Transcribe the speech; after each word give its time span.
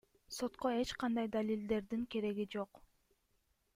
Сотко 0.37 0.67
эч 0.81 0.89
кандай 1.01 1.27
далилдердин 1.35 2.01
кереги 2.11 2.47
жок. 2.53 2.71